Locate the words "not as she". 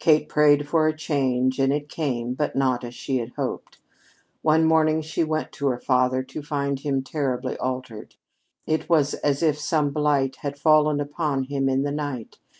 2.56-3.18